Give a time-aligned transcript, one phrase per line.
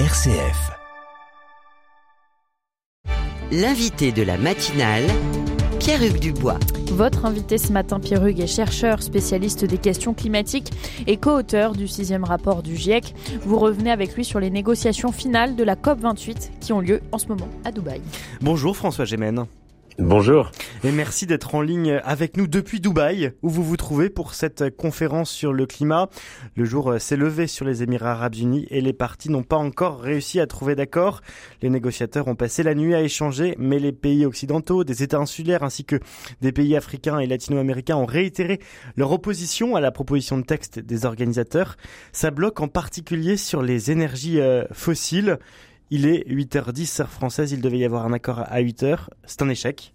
[0.00, 0.72] RCF.
[3.52, 5.04] L'invité de la matinale,
[5.78, 6.58] Pierre-Hugues Dubois.
[6.90, 10.72] Votre invité ce matin, Pierre Hugues, est chercheur, spécialiste des questions climatiques
[11.06, 13.14] et co-auteur du sixième rapport du GIEC.
[13.42, 17.18] Vous revenez avec lui sur les négociations finales de la COP28 qui ont lieu en
[17.18, 18.00] ce moment à Dubaï.
[18.40, 19.46] Bonjour François Gémen.
[20.00, 20.50] Bonjour.
[20.82, 24.76] Et merci d'être en ligne avec nous depuis Dubaï, où vous vous trouvez pour cette
[24.76, 26.08] conférence sur le climat.
[26.56, 30.00] Le jour s'est levé sur les Émirats arabes unis et les partis n'ont pas encore
[30.00, 31.20] réussi à trouver d'accord.
[31.62, 35.62] Les négociateurs ont passé la nuit à échanger, mais les pays occidentaux, des États insulaires
[35.62, 36.00] ainsi que
[36.40, 38.58] des pays africains et latino-américains ont réitéré
[38.96, 41.76] leur opposition à la proposition de texte des organisateurs.
[42.10, 45.38] Ça bloque en particulier sur les énergies euh, fossiles.
[45.90, 49.08] Il est 8h10 heure française, il devait y avoir un accord à 8h.
[49.24, 49.92] C'est un échec.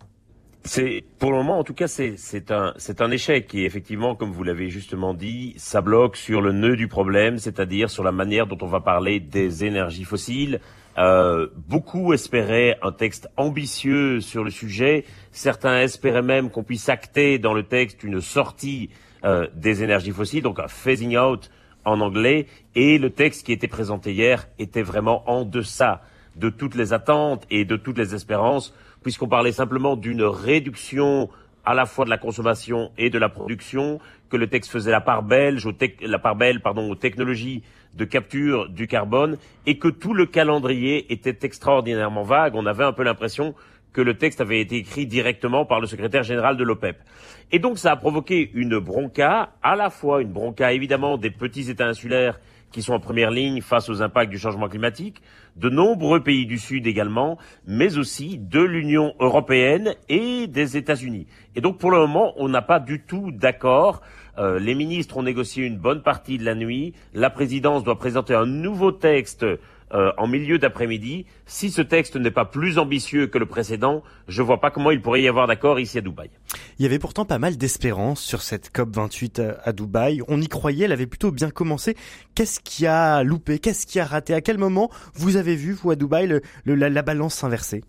[0.64, 4.44] C'est pour le moment, en tout cas, c'est un un échec et effectivement, comme vous
[4.44, 8.58] l'avez justement dit, ça bloque sur le nœud du problème, c'est-à-dire sur la manière dont
[8.62, 10.60] on va parler des énergies fossiles.
[10.98, 15.06] Euh, beaucoup espéraient un texte ambitieux sur le sujet.
[15.32, 18.90] Certains espéraient même qu'on puisse acter dans le texte une sortie
[19.24, 21.50] euh, des énergies fossiles, donc un phasing out
[21.86, 26.02] en anglais, et le texte qui était présenté hier était vraiment en deçà
[26.36, 31.30] de toutes les attentes et de toutes les espérances, puisqu'on parlait simplement d'une réduction
[31.66, 35.02] à la fois de la consommation et de la production, que le texte faisait la
[35.02, 35.68] part belge,
[36.02, 37.64] la part belle, pardon, aux technologies
[37.96, 42.56] de capture du carbone, et que tout le calendrier était extraordinairement vague.
[42.56, 43.56] On avait un peu l'impression
[43.94, 46.98] que le texte avait été écrit directement par le secrétaire général de l'OPEP.
[47.52, 51.70] Et donc ça a provoqué une bronca, à la fois une bronca évidemment des petits
[51.70, 52.40] États insulaires
[52.72, 55.22] qui sont en première ligne face aux impacts du changement climatique,
[55.56, 61.28] de nombreux pays du Sud également, mais aussi de l'Union européenne et des États-Unis.
[61.56, 64.02] Et donc pour le moment, on n'a pas du tout d'accord.
[64.38, 66.94] Euh, les ministres ont négocié une bonne partie de la nuit.
[67.14, 69.46] La présidence doit présenter un nouveau texte
[69.94, 71.26] euh, en milieu d'après-midi.
[71.46, 74.92] Si ce texte n'est pas plus ambitieux que le précédent, je ne vois pas comment
[74.92, 76.30] il pourrait y avoir d'accord ici à Dubaï.
[76.78, 80.22] Il y avait pourtant pas mal d'espérance sur cette COP 28 à Dubaï.
[80.28, 81.96] On y croyait, elle avait plutôt bien commencé.
[82.36, 83.58] Qu'est-ce qui a loupé?
[83.58, 84.34] Qu'est-ce qui a raté?
[84.34, 87.84] À quel moment vous avez vu, vous, à Dubaï, la, balance s'inverser?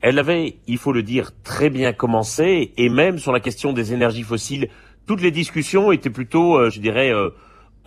[0.00, 3.92] Elle avait, il faut le dire, très bien commencé, et même sur la question des
[3.92, 4.68] énergies fossiles,
[5.06, 7.30] toutes les discussions étaient plutôt, euh, je dirais, euh,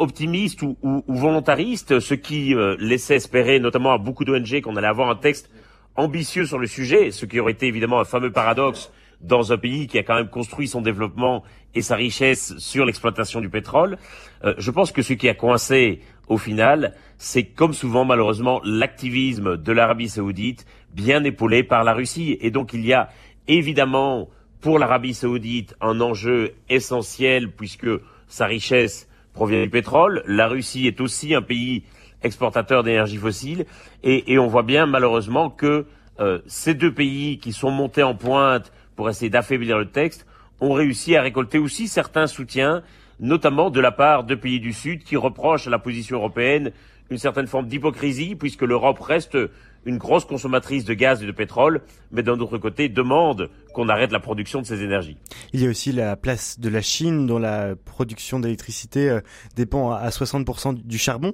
[0.02, 4.76] optimiste ou, ou, ou volontariste, ce qui euh, laissait espérer notamment à beaucoup d'ONG qu'on
[4.76, 5.50] allait avoir un texte
[5.96, 8.92] ambitieux sur le sujet, ce qui aurait été évidemment un fameux paradoxe
[9.22, 11.44] dans un pays qui a quand même construit son développement
[11.76, 13.98] et sa richesse sur l'exploitation du pétrole.
[14.44, 19.58] Euh, je pense que ce qui a coincé au final, c'est comme souvent malheureusement l'activisme
[19.58, 22.38] de l'Arabie saoudite, bien épaulé par la Russie.
[22.42, 23.10] Et donc il y a
[23.48, 24.30] évidemment
[24.62, 27.90] pour l'Arabie saoudite un enjeu essentiel puisque
[28.28, 30.24] sa richesse provient du pétrole.
[30.28, 31.84] La Russie est aussi un pays
[32.24, 33.66] exportateur d'énergie fossile.
[34.04, 35.86] Et, on voit bien malheureusement que
[36.20, 40.26] euh, ces deux pays qui sont montés en pointe pour essayer d'affaiblir le texte
[40.60, 42.84] ont réussi à récolter aussi certains soutiens,
[43.20, 46.72] notamment de la part de pays du Sud qui reprochent à la position européenne
[47.10, 49.38] une certaine forme d'hypocrisie, puisque l'Europe reste
[49.86, 51.82] une grosse consommatrice de gaz et de pétrole,
[52.12, 55.18] mais d'un autre côté demande qu'on arrête la production de ces énergies.
[55.54, 59.22] Il y a aussi la place de la Chine, dont la production d'électricité euh,
[59.56, 61.34] dépend à 60% du charbon.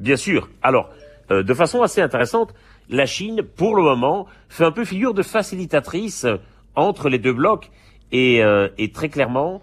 [0.00, 0.48] Bien sûr.
[0.62, 0.90] Alors,
[1.30, 2.54] euh, de façon assez intéressante,
[2.88, 6.26] la Chine, pour le moment, fait un peu figure de facilitatrice
[6.74, 7.70] entre les deux blocs.
[8.12, 9.62] Et, euh, et très clairement,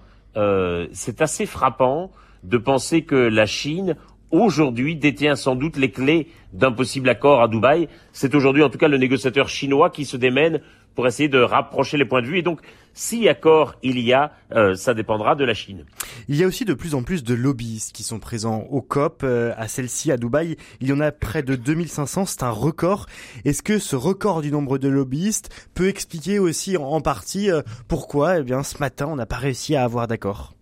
[0.92, 2.12] c'est assez frappant
[2.44, 3.96] de penser que la Chine,
[4.42, 7.88] aujourd'hui détient sans doute les clés d'un possible accord à Dubaï.
[8.14, 10.62] C'est aujourd'hui en tout cas le négociateur chinois qui se démène
[10.96, 12.40] pour essayer de rapprocher les points de vue.
[12.40, 12.62] Et donc,
[12.94, 15.86] si accord il y a, euh, ça dépendra de la Chine.
[16.30, 19.22] Il y a aussi de plus en plus de lobbyistes qui sont présents au COP,
[19.24, 20.56] euh, à celle-ci, à Dubaï.
[20.80, 23.08] Il y en a près de 2500, c'est un record.
[23.44, 28.40] Est-ce que ce record du nombre de lobbyistes peut expliquer aussi en partie euh, pourquoi,
[28.40, 30.55] eh bien, ce matin, on n'a pas réussi à avoir d'accord?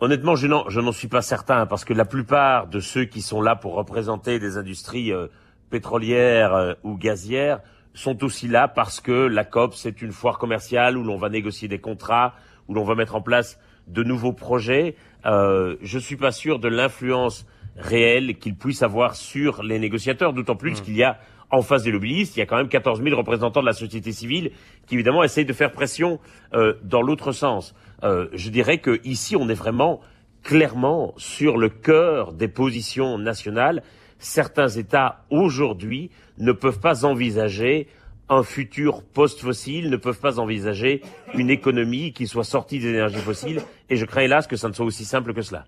[0.00, 3.56] Honnêtement, je n'en suis pas certain parce que la plupart de ceux qui sont là
[3.56, 5.26] pour représenter des industries euh,
[5.70, 7.60] pétrolières euh, ou gazières
[7.92, 11.68] sont aussi là parce que la COP, c'est une foire commerciale où l'on va négocier
[11.68, 12.34] des contrats,
[12.68, 13.58] où l'on va mettre en place
[13.88, 14.96] de nouveaux projets.
[15.26, 17.46] Euh, je suis pas sûr de l'influence
[17.76, 20.84] réelle qu'ils puissent avoir sur les négociateurs, d'autant plus mmh.
[20.84, 21.18] qu'il y a
[21.50, 24.12] en face des lobbyistes, il y a quand même 14 000 représentants de la société
[24.12, 24.50] civile
[24.86, 26.18] qui évidemment essayent de faire pression
[26.54, 27.74] euh, dans l'autre sens.
[28.02, 30.00] Euh, je dirais que ici on est vraiment
[30.42, 33.82] clairement sur le cœur des positions nationales.
[34.18, 37.88] Certains États aujourd'hui ne peuvent pas envisager
[38.28, 41.02] un futur post-fossile, ne peuvent pas envisager
[41.34, 44.72] une économie qui soit sortie des énergies fossiles, et je crains hélas que ça ne
[44.72, 45.66] soit aussi simple que cela.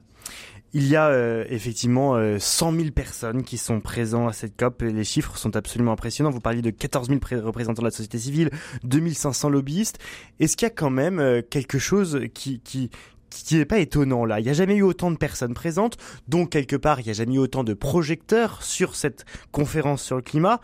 [0.72, 4.82] Il y a euh, effectivement 100 000 personnes qui sont présentes à cette COP.
[4.82, 6.30] Les chiffres sont absolument impressionnants.
[6.30, 8.50] Vous parliez de 14 000 représentants de la société civile,
[8.84, 9.98] 2500 lobbyistes.
[10.38, 12.90] Est-ce qu'il y a quand même quelque chose qui, qui,
[13.30, 14.40] qui n'est pas étonnant là?
[14.40, 15.96] Il n'y a jamais eu autant de personnes présentes,
[16.28, 20.16] donc quelque part, il n'y a jamais eu autant de projecteurs sur cette conférence sur
[20.16, 20.60] le climat.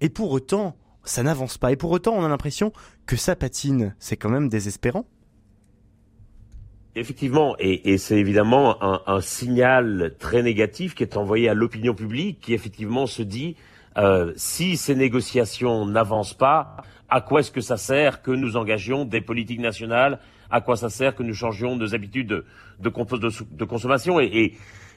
[0.00, 1.72] Et pour autant, ça n'avance pas.
[1.72, 2.72] Et pour autant, on a l'impression
[3.06, 3.94] que ça patine.
[3.98, 5.06] C'est quand même désespérant.
[6.98, 12.54] Effectivement, et, c'est évidemment un, signal très négatif qui est envoyé à l'opinion publique, qui
[12.54, 13.54] effectivement se dit
[13.98, 16.78] euh, si ces négociations n'avancent pas,
[17.10, 20.20] à quoi est-ce que ça sert que nous engagions des politiques nationales?
[20.50, 22.44] À quoi ça sert que nous changions nos habitudes de,
[22.80, 24.18] de, consommation?
[24.18, 24.54] Et,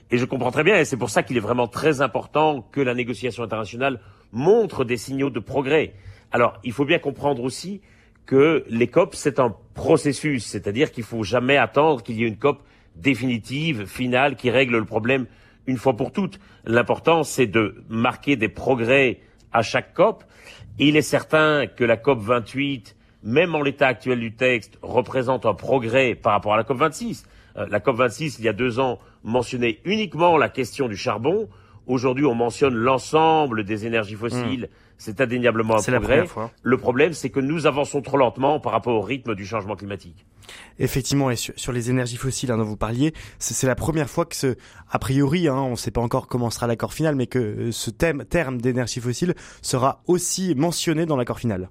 [0.09, 2.79] et, je comprends très bien, et c'est pour ça qu'il est vraiment très important que
[2.79, 3.99] la négociation internationale
[4.31, 5.91] montre des signaux de progrès.
[6.31, 7.81] Alors, il faut bien comprendre aussi
[8.29, 12.37] que les COP, c'est un processus, c'est-à-dire qu'il faut jamais attendre qu'il y ait une
[12.37, 12.61] COP
[12.95, 15.25] définitive, finale, qui règle le problème
[15.65, 16.39] une fois pour toutes.
[16.63, 19.21] L'important, c'est de marquer des progrès
[19.51, 20.23] à chaque COP.
[20.77, 25.55] Il est certain que la COP 28, même en l'état actuel du texte, représente un
[25.55, 27.25] progrès par rapport à la COP 26.
[27.57, 31.49] Euh, la COP 26, il y a deux ans, mentionnait uniquement la question du charbon.
[31.87, 34.69] Aujourd'hui, on mentionne l'ensemble des énergies fossiles.
[34.69, 34.88] Hmm.
[34.99, 36.25] C'est indéniablement un progrès.
[36.61, 40.25] Le problème, c'est que nous avançons trop lentement par rapport au rythme du changement climatique.
[40.77, 44.35] Effectivement, et sur, les énergies fossiles hein, dont vous parliez, c'est la première fois que
[44.35, 44.57] ce,
[44.89, 47.71] a priori, hein, on ne sait pas encore comment sera l'accord final, mais que euh,
[47.71, 51.69] ce thème, terme d'énergie fossile sera aussi mentionné dans l'accord final.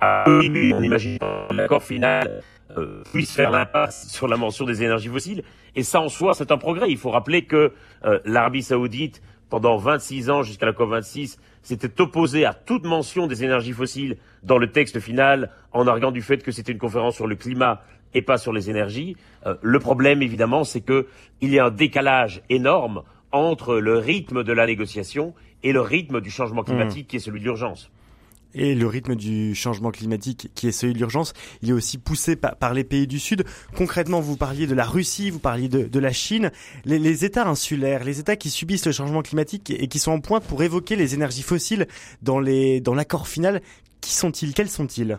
[0.00, 1.18] Ah oui, on imagine
[1.50, 2.42] l'accord final
[2.76, 5.42] euh, puisse faire l'impasse sur la mention des énergies fossiles.
[5.74, 6.90] Et ça, en soi, c'est un progrès.
[6.90, 7.72] Il faut rappeler que
[8.04, 13.44] euh, l'Arabie saoudite, pendant 26 ans jusqu'à la COP26, s'était opposé à toute mention des
[13.44, 17.26] énergies fossiles dans le texte final, en arguant du fait que c'était une conférence sur
[17.26, 17.82] le climat
[18.14, 19.16] et pas sur les énergies.
[19.46, 21.04] Euh, le problème, évidemment, c'est qu'il
[21.42, 26.30] y a un décalage énorme entre le rythme de la négociation et le rythme du
[26.30, 27.08] changement climatique mmh.
[27.08, 27.90] qui est celui de l'urgence
[28.54, 32.36] et le rythme du changement climatique qui est celui de l'urgence, il est aussi poussé
[32.36, 33.44] par, les pays du Sud.
[33.76, 36.50] Concrètement, vous parliez de la Russie, vous parliez de, la Chine.
[36.84, 40.44] Les, États insulaires, les États qui subissent le changement climatique et qui sont en pointe
[40.44, 41.86] pour évoquer les énergies fossiles
[42.22, 43.60] dans l'accord final,
[44.00, 44.54] qui sont-ils?
[44.54, 45.18] Quels sont-ils?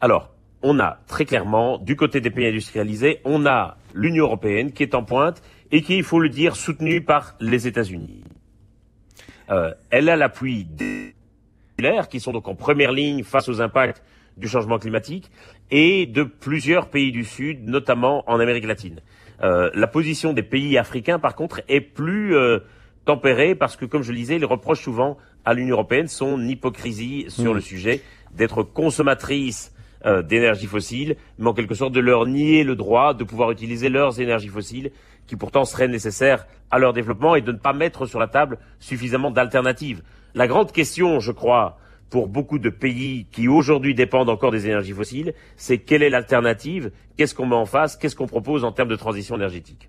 [0.00, 0.30] Alors,
[0.62, 4.94] on a très clairement, du côté des pays industrialisés, on a l'Union européenne qui est
[4.94, 5.42] en pointe
[5.72, 8.24] et qui, il faut le dire, soutenue par les États-Unis.
[9.50, 11.14] Euh, elle a l'appui des
[12.08, 14.02] qui sont donc en première ligne face aux impacts
[14.36, 15.30] du changement climatique,
[15.70, 19.00] et de plusieurs pays du Sud, notamment en Amérique latine.
[19.42, 22.60] Euh, la position des pays africains, par contre, est plus euh,
[23.04, 27.26] tempérée parce que, comme je le disais, les reproches souvent à l'Union européenne une hypocrisie
[27.28, 27.54] sur mmh.
[27.54, 28.02] le sujet
[28.34, 29.74] d'être consommatrice
[30.06, 33.88] euh, d'énergie fossile, mais en quelque sorte de leur nier le droit de pouvoir utiliser
[33.88, 34.90] leurs énergies fossiles
[35.26, 38.58] qui pourtant seraient nécessaires à leur développement et de ne pas mettre sur la table
[38.78, 40.02] suffisamment d'alternatives.
[40.34, 41.78] La grande question, je crois,
[42.08, 46.90] pour beaucoup de pays qui aujourd'hui dépendent encore des énergies fossiles, c'est quelle est l'alternative,
[47.16, 49.88] qu'est-ce qu'on met en face, qu'est-ce qu'on propose en termes de transition énergétique?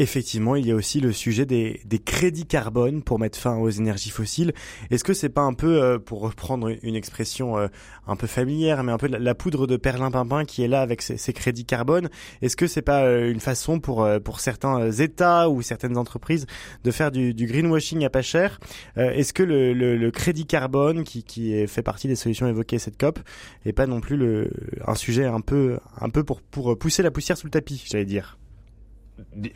[0.00, 3.68] Effectivement, il y a aussi le sujet des, des crédits carbone pour mettre fin aux
[3.68, 4.54] énergies fossiles.
[4.90, 7.68] Est-ce que c'est pas un peu, euh, pour reprendre une expression euh,
[8.06, 11.18] un peu familière, mais un peu la, poudre de perlimpinpin qui est là avec ces,
[11.18, 12.08] ces crédits carbone
[12.40, 16.46] Est-ce que c'est pas euh, une façon pour pour certains États ou certaines entreprises
[16.82, 18.58] de faire du, du greenwashing à pas cher?
[18.96, 22.98] Est-ce que le, le, le, crédit carbone, qui, qui fait partie des solutions évoquées cette
[22.98, 23.18] COP,
[23.66, 24.50] est pas non plus le,
[24.86, 28.06] un sujet un peu un peu pour pour pousser la poussière sous le tapis, j'allais
[28.06, 28.38] dire?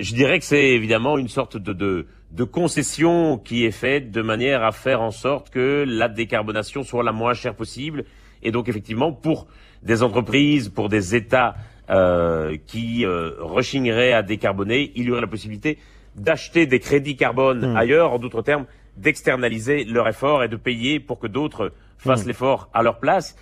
[0.01, 4.23] Je dirais que c'est évidemment une sorte de, de, de, concession qui est faite de
[4.23, 8.05] manière à faire en sorte que la décarbonation soit la moins chère possible.
[8.43, 9.47] Et donc effectivement, pour
[9.83, 11.55] des entreprises, pour des États
[11.91, 15.79] euh, qui euh, rechigneraient à décarboner, il y aurait la possibilité
[16.17, 17.77] d'acheter des crédits carbone hmm.
[17.77, 18.67] ailleurs, en d'autres termes,
[18.97, 22.29] d'externaliser leur effort et de payer pour que d'autres fassent hmm.
[22.29, 23.37] l'effort à leur place.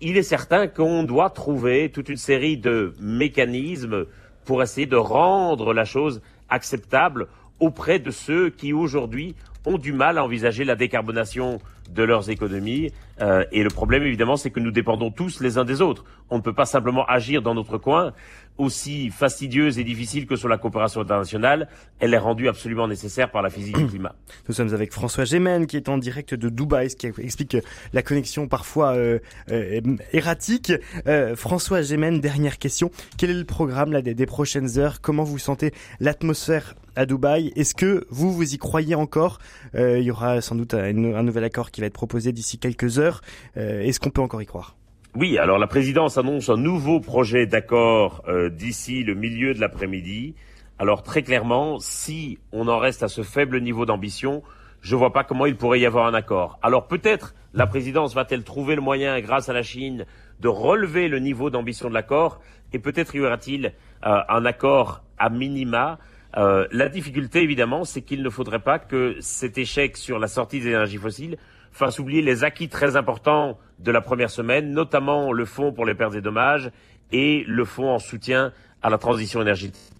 [0.00, 4.06] Il est certain qu'on doit trouver toute une série de mécanismes
[4.48, 7.28] pour essayer de rendre la chose acceptable
[7.60, 9.34] auprès de ceux qui aujourd'hui
[9.66, 12.90] ont du mal à envisager la décarbonation de leurs économies.
[13.20, 16.04] Euh, et le problème, évidemment, c'est que nous dépendons tous les uns des autres.
[16.30, 18.12] On ne peut pas simplement agir dans notre coin
[18.58, 21.68] aussi fastidieuse et difficile que sur la coopération internationale,
[22.00, 24.14] elle est rendue absolument nécessaire par la physique du climat.
[24.48, 27.56] Nous sommes avec François Gémen qui est en direct de Dubaï, ce qui explique
[27.92, 29.80] la connexion parfois euh, euh,
[30.12, 30.72] erratique.
[31.06, 32.90] Euh, François Gémen, dernière question.
[33.16, 35.00] Quel est le programme là, des, prochaines heures?
[35.00, 37.52] Comment vous sentez l'atmosphère à Dubaï?
[37.54, 39.38] Est-ce que vous, vous y croyez encore?
[39.74, 42.98] Il y aura sans doute un, un, nouvel accord qui va être proposé d'ici quelques
[42.98, 43.20] heures.
[43.56, 44.76] Est-ce qu'on peut encore y croire?
[45.16, 50.34] Oui, alors la présidence annonce un nouveau projet d'accord euh, d'ici le milieu de l'après-midi.
[50.78, 54.42] Alors très clairement, si on en reste à ce faible niveau d'ambition,
[54.82, 56.58] je ne vois pas comment il pourrait y avoir un accord.
[56.62, 60.04] Alors peut-être la présidence va-t-elle trouver le moyen, grâce à la Chine,
[60.40, 62.40] de relever le niveau d'ambition de l'accord,
[62.74, 63.72] et peut-être y aura-t-il
[64.06, 65.98] euh, un accord à minima.
[66.36, 70.60] Euh, la difficulté, évidemment, c'est qu'il ne faudrait pas que cet échec sur la sortie
[70.60, 71.38] des énergies fossiles
[71.78, 75.94] fasse oublier les acquis très importants de la première semaine, notamment le fonds pour les
[75.94, 76.70] pertes et dommages
[77.12, 79.92] et le fonds en soutien à la transition énergétique.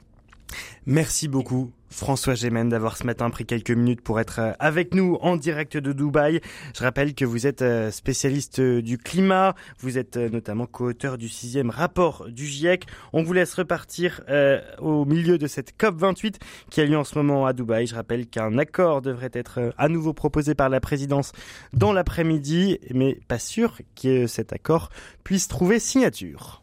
[0.86, 5.18] Merci beaucoup François Gémen d'avoir ce matin pris quelques minutes pour être euh, avec nous
[5.20, 6.40] en direct de Dubaï.
[6.76, 11.28] Je rappelle que vous êtes euh, spécialiste euh, du climat, vous êtes notamment co-auteur du
[11.28, 12.86] sixième rapport du GIEC.
[13.12, 14.20] On vous laisse repartir
[14.78, 16.36] au milieu de cette COP28
[16.70, 17.86] qui a lieu en ce moment à Dubaï.
[17.86, 21.32] Je rappelle qu'un accord devrait être à nouveau proposé par la présidence
[21.72, 24.90] dans l'après-midi, mais pas sûr que cet accord
[25.24, 26.62] puisse trouver signature.